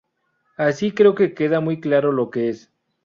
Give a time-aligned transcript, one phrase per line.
[0.57, 2.71] así creo que queda muy claro lo que es